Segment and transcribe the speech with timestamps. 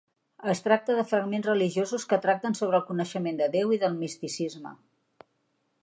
[0.51, 4.77] Es tracta de fragments religiosos que tracten sobre el coneixement de Déu i del misticisme.